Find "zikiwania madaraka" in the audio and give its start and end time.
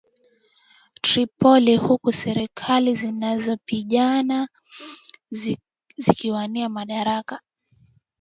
5.97-7.41